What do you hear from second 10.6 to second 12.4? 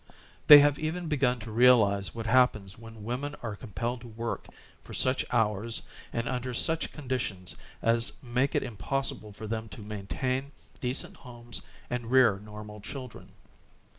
decent homes and bear